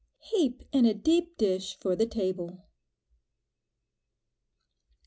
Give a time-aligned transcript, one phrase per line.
[0.17, 2.63] Heap in a deep dish for the table.